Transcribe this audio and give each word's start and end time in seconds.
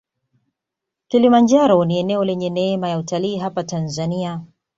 kilimanjaro 1.07 1.85
ni 1.85 1.99
eneo 1.99 2.23
lenye 2.25 2.49
neema 2.49 2.89
ya 2.89 2.97
utalii 2.97 3.37
hapa 3.37 3.63
tanzania 3.63 4.41